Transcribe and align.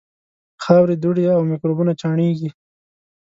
خاورې، 0.63 0.95
دوړې 1.03 1.25
او 1.37 1.41
میکروبونه 1.51 1.93
چاڼېږي. 2.01 2.49